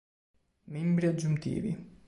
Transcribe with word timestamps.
Membri 0.71 1.05
aggiuntivi 1.09 1.71